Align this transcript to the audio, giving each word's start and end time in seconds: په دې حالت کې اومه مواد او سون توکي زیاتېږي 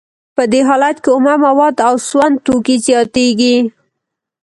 په 0.35 0.43
دې 0.51 0.61
حالت 0.69 0.97
کې 1.03 1.09
اومه 1.15 1.33
مواد 1.45 1.75
او 1.87 1.95
سون 2.07 2.31
توکي 2.45 2.75
زیاتېږي 2.85 3.57